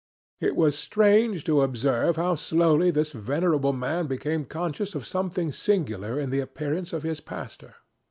[0.39, 6.19] It was strange to observe how slowly this venerable man became conscious of something singular
[6.19, 7.75] in the appearance of his pastor.